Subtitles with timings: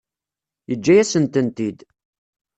[0.69, 1.79] Yeǧǧa-yasen-tent-id.